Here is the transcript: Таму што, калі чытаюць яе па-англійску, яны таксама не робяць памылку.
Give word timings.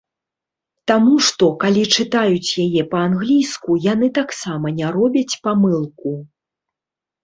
Таму 0.91 1.17
што, 1.27 1.49
калі 1.65 1.83
чытаюць 1.99 2.51
яе 2.65 2.83
па-англійску, 2.95 3.69
яны 3.93 4.13
таксама 4.19 4.77
не 4.83 4.87
робяць 5.01 5.33
памылку. 5.49 6.21